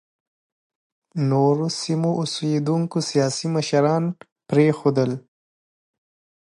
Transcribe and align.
نورو 1.29 1.67
سیمو 1.79 2.11
اوسېدونکو 2.21 2.97
سیاسي 3.09 3.47
مشران 3.55 4.03
پرېنښودل. 4.49 5.11